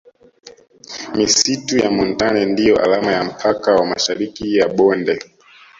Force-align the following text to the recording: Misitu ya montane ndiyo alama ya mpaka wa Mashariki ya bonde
Misitu 1.15 1.73
ya 1.81 1.89
montane 1.95 2.45
ndiyo 2.45 2.83
alama 2.83 3.11
ya 3.11 3.23
mpaka 3.23 3.75
wa 3.75 3.85
Mashariki 3.85 4.55
ya 4.57 4.67
bonde 4.67 5.19